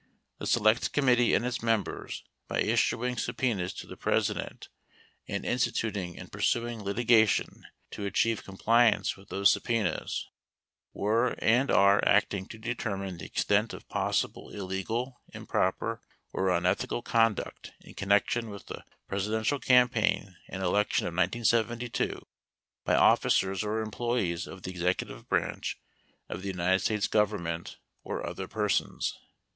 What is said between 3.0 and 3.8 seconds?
25 subpenas